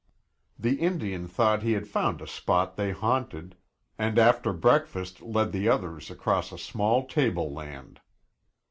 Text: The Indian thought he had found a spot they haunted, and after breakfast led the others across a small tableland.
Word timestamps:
The 0.57 0.77
Indian 0.79 1.27
thought 1.27 1.61
he 1.61 1.73
had 1.73 1.87
found 1.87 2.23
a 2.23 2.25
spot 2.27 2.75
they 2.75 2.89
haunted, 2.89 3.55
and 3.99 4.17
after 4.17 4.51
breakfast 4.51 5.21
led 5.21 5.51
the 5.51 5.69
others 5.69 6.09
across 6.09 6.51
a 6.51 6.57
small 6.57 7.05
tableland. 7.05 8.01